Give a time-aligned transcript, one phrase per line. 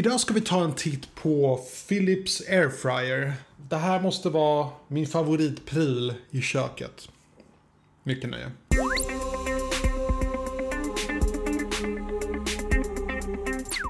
[0.00, 3.32] Idag ska vi ta en titt på Philips Airfryer.
[3.68, 7.08] Det här måste vara min favoritpryl i köket.
[8.02, 8.50] Mycket nöje.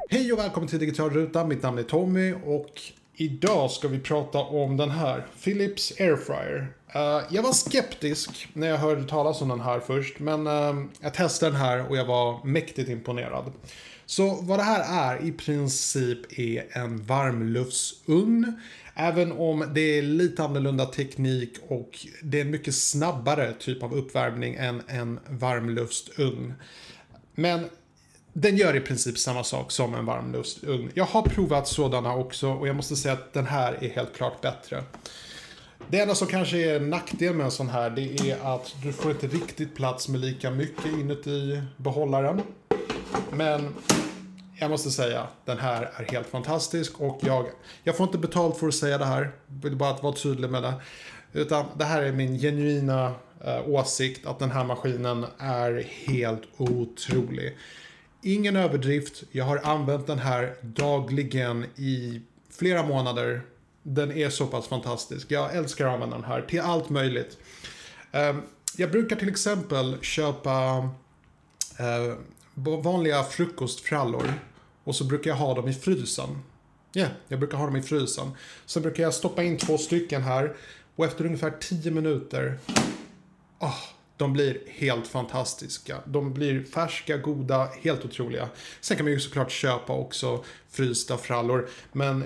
[0.09, 1.47] Hej och välkommen till Digital Ruta.
[1.47, 2.81] Mitt namn är Tommy och
[3.21, 5.27] idag ska vi prata om den här.
[5.45, 6.73] Philips Airfryer.
[6.97, 10.85] Uh, eh, jag var skeptisk när jag hörde talas om den här först, men uh,
[11.01, 13.53] jag testade den här och jag var mäktigt imponerad.
[14.07, 18.61] Så vad det här är i princip är en varmluftsugn.
[18.95, 23.95] Även om det är lite annorlunda teknik och det är en mycket snabbare typ av
[23.95, 26.55] uppvärmning än en varmluftsugn.
[27.35, 27.65] Men
[28.33, 30.91] den gör i princip samma sak som en varmluftsugn.
[30.95, 34.41] Jag har provat sådana också och jag måste säga att den här är helt klart
[34.41, 34.83] bättre.
[35.89, 38.93] Det enda som kanske är en nackdel med en sån här det är att du
[38.93, 42.43] får inte riktigt plats med lika mycket inuti behållaren.
[43.33, 43.75] Men
[44.61, 47.47] jag måste säga, den här är helt fantastisk och jag,
[47.85, 49.33] jag får inte betalt för att säga det här.
[49.47, 50.75] Vill bara att vara tydlig med det.
[51.33, 57.57] Utan det här är min genuina eh, åsikt att den här maskinen är helt otrolig.
[58.23, 59.23] Ingen överdrift.
[59.31, 63.43] Jag har använt den här dagligen i flera månader.
[63.83, 65.31] Den är så pass fantastisk.
[65.31, 67.39] Jag älskar att använda den här till allt möjligt.
[68.13, 68.43] Ehm,
[68.77, 70.89] jag brukar till exempel köpa
[71.79, 72.15] eh,
[72.55, 74.33] vanliga frukostfrallor
[74.85, 76.39] och så brukar jag ha dem i frysen.
[76.93, 78.31] Ja, yeah, jag brukar ha dem i frysen.
[78.67, 80.57] Sen brukar jag stoppa in två stycken här
[80.97, 82.59] och efter ungefär 10 minuter,
[83.59, 83.79] oh,
[84.21, 85.97] de blir helt fantastiska.
[86.05, 88.49] De blir färska, goda, helt otroliga.
[88.81, 91.69] Sen kan man ju såklart köpa också frysta frallor.
[91.93, 92.25] Men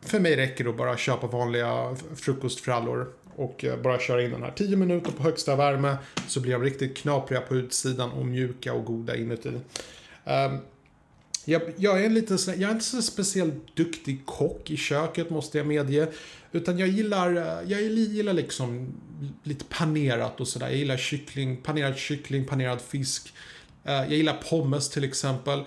[0.00, 4.42] för mig räcker det att bara köpa vanliga frukostfrallor och eh, bara köra in den
[4.42, 5.96] här 10 minuter på högsta värme
[6.28, 9.48] så blir de riktigt knapriga på utsidan och mjuka och goda inuti.
[9.48, 10.58] Um,
[11.44, 15.66] jag, jag, är lite jag är inte så speciellt duktig kock i köket måste jag
[15.66, 16.08] medge.
[16.52, 18.94] Utan jag gillar, eh, jag gillar liksom
[19.42, 20.66] lite panerat och sådär.
[20.66, 23.34] Jag gillar kyckling, panerad kyckling, panerad fisk.
[23.84, 25.58] Eh, jag gillar pommes till exempel.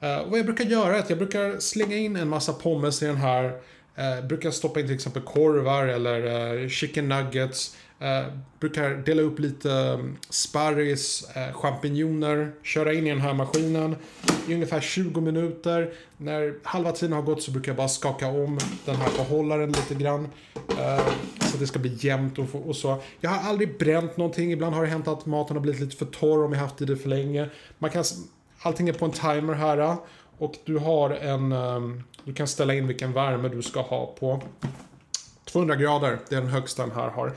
[0.00, 3.02] Eh, och vad jag brukar göra är att jag brukar slänga in en massa pommes
[3.02, 3.60] i den här
[3.96, 7.76] Jag brukar stoppa in till exempel korvar eller chicken nuggets.
[8.02, 8.26] Eh,
[8.60, 13.96] brukar dela upp lite mm, sparris, eh, champinjoner, köra in i den här maskinen
[14.48, 15.92] i ungefär 20 minuter.
[16.16, 19.94] När halva tiden har gått så brukar jag bara skaka om den här behållaren lite
[19.94, 20.28] grann.
[20.54, 21.06] Eh,
[21.40, 23.02] så att det ska bli jämnt och, och, så.
[23.20, 24.52] Jag har aldrig bränt någonting.
[24.52, 26.84] Ibland har det hänt att maten har blivit lite för torr om jag haft i
[26.84, 27.48] det för länge.
[27.78, 28.04] Man kan,
[28.62, 29.78] allting är på en timer här.
[29.78, 29.98] Eh,
[30.38, 31.52] och du har en...
[31.52, 31.80] Eh,
[32.24, 34.42] du kan ställa in vilken värme du ska ha på.
[35.52, 37.32] 200 grader, det är den högsta den här har.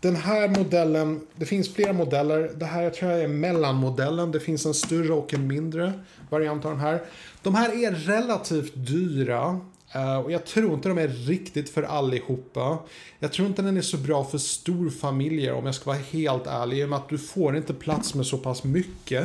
[0.00, 2.50] Den här modellen, det finns flera modeller.
[2.56, 4.32] Det här jag tror jag är mellanmodellen.
[4.32, 5.92] Det finns en större och en mindre
[6.30, 7.02] variant av den här.
[7.42, 9.60] De här är relativt dyra.
[9.94, 12.78] Eh, och jag tror inte de är riktigt för allihopa.
[13.18, 16.78] Jag tror inte den är så bra för storfamiljer om jag ska vara helt ärlig.
[16.78, 19.22] I och med att du får inte plats med så pass mycket.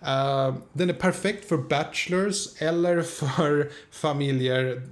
[0.00, 4.82] Eh, den är perfekt för bachelors eller för familjer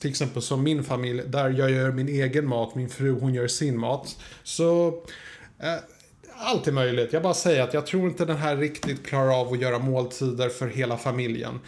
[0.00, 3.48] till exempel som min familj där jag gör min egen mat, min fru hon gör
[3.48, 4.16] sin mat.
[4.42, 4.88] Så
[5.58, 5.74] eh,
[6.36, 7.12] allt är möjligt.
[7.12, 10.48] Jag bara säger att jag tror inte den här riktigt klarar av att göra måltider
[10.48, 11.60] för hela familjen.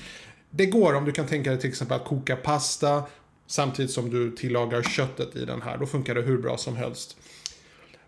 [0.50, 3.03] Det går om du kan tänka dig till exempel att koka pasta
[3.47, 5.78] samtidigt som du tillagar köttet i den här.
[5.78, 7.16] Då funkar det hur bra som helst.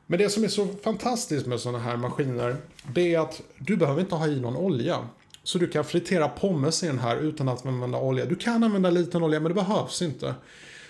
[0.07, 2.57] Men det som är så fantastiskt med sådana här maskiner,
[2.95, 5.09] det är att du behöver inte ha i någon olja.
[5.45, 8.25] Så du kan fritera pommes i den här utan att använda olja.
[8.25, 10.35] Du kan använda liten olja, men det behövs inte.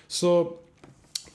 [0.07, 0.57] Så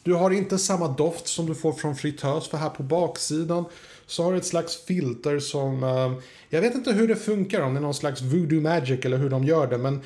[0.04, 3.66] du har inte samma doft som du får från fritös, för här på baksidan
[4.06, 5.84] så har du ett slags filter som...
[5.84, 6.14] Eh,
[6.50, 9.30] jag vet inte hur det funkar, om det är någon slags voodoo magic eller hur
[9.30, 10.02] de gör det, men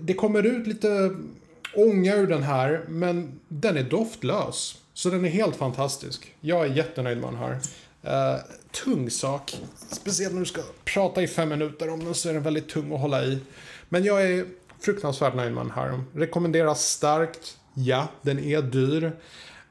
[0.00, 1.16] det kommer ut lite
[1.74, 4.78] ånga ur den här, men den är doftlös.
[4.94, 6.34] Så den är helt fantastisk.
[6.40, 7.58] Jag är jättenöjd med den här.
[8.06, 8.40] Uh,
[8.84, 9.56] tung sak.
[9.90, 12.92] Speciellt när du ska prata i fem minuter om den så är den väldigt tung
[12.94, 13.38] att hålla i.
[13.88, 14.46] Men jag är
[14.80, 16.04] fruktansvärt nöjd med den här.
[16.14, 17.58] Rekommenderas starkt.
[17.74, 19.04] Ja, den är dyr.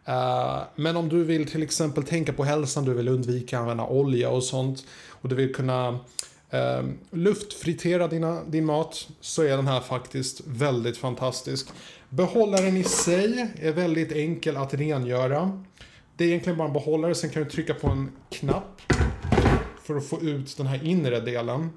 [0.08, 3.86] Uh, men om du vill till exempel tänka på hälsan, du vill undvika att använda
[3.86, 9.68] olja och sånt och du vill kunna uh, luftfritera dina, din mat så är den
[9.68, 11.68] här faktiskt väldigt fantastisk.
[12.10, 15.64] Behållaren i sig är väldigt enkel att rengöra.
[16.18, 18.82] Det är egentligen bara en behållare, sen kan du trycka på en knapp
[19.84, 21.70] för att få ut den här inre delen.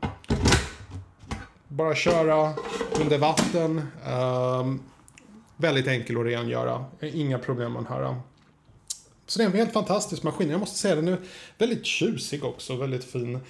[1.69, 2.55] Bara köra
[3.01, 3.83] under vatten.
[4.09, 4.83] Um,
[5.57, 6.85] väldigt enkel att rengöra.
[7.01, 8.17] Inga problem med den här.
[9.27, 10.51] Så det är en helt fantastisk maskin.
[10.51, 11.19] Jag måste säga den är
[11.59, 13.41] väldigt tjusig också, väldigt fin.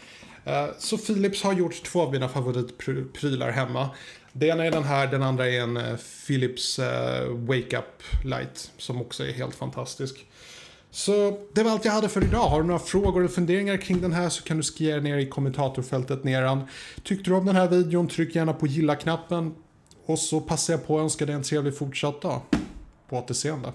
[0.44, 3.90] Ehm, så Philips har gjort två av mina favoritprylar hemma.
[4.32, 5.96] Det ena är den här, den andra är en eh,
[6.26, 10.26] Philips eh, Wake Up Light som också är helt fantastisk.
[10.96, 12.48] Så det var allt jag hade för idag.
[12.48, 15.28] Har du några frågor eller funderingar kring den här så kan du skriva ner i
[15.28, 16.62] kommentatorfältet nedan.
[17.02, 19.54] Tyckte du om den här videon, tryck gärna på gilla-knappen.
[20.06, 22.40] Och så passar jag på att önska dig en trevlig fortsatt dag.
[23.08, 23.72] På återseende.